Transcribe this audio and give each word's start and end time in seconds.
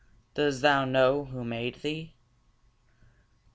Does 0.33 0.61
thou 0.61 0.83
know 0.83 1.25
who 1.25 1.43
made 1.45 1.83
thee? 1.83 2.13